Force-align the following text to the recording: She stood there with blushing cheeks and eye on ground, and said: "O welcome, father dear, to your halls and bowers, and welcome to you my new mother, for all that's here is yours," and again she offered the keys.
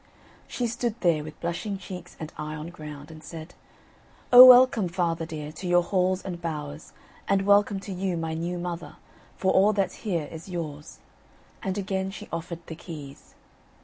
She 0.47 0.65
stood 0.65 0.99
there 1.01 1.23
with 1.23 1.39
blushing 1.39 1.77
cheeks 1.77 2.17
and 2.19 2.33
eye 2.35 2.55
on 2.55 2.69
ground, 2.69 3.11
and 3.11 3.23
said: 3.23 3.53
"O 4.33 4.43
welcome, 4.47 4.87
father 4.87 5.27
dear, 5.27 5.51
to 5.51 5.67
your 5.67 5.83
halls 5.83 6.23
and 6.25 6.41
bowers, 6.41 6.93
and 7.27 7.43
welcome 7.45 7.79
to 7.81 7.91
you 7.93 8.17
my 8.17 8.33
new 8.33 8.57
mother, 8.57 8.95
for 9.37 9.51
all 9.51 9.73
that's 9.73 9.97
here 10.01 10.27
is 10.31 10.49
yours," 10.49 11.01
and 11.61 11.77
again 11.77 12.09
she 12.09 12.27
offered 12.33 12.65
the 12.65 12.73
keys. 12.75 13.35